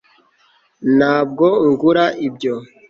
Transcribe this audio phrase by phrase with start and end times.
[0.97, 2.55] ntabwo ngura ibyo